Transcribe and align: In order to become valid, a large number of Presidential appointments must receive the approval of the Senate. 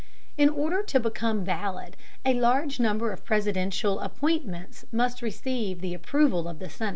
In 0.35 0.49
order 0.49 0.81
to 0.81 0.99
become 0.99 1.45
valid, 1.45 1.95
a 2.25 2.33
large 2.33 2.79
number 2.79 3.11
of 3.11 3.23
Presidential 3.23 3.99
appointments 3.99 4.83
must 4.91 5.21
receive 5.21 5.79
the 5.79 5.93
approval 5.93 6.47
of 6.47 6.57
the 6.57 6.71
Senate. 6.71 6.89